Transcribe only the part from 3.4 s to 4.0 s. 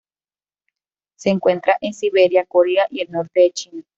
de China.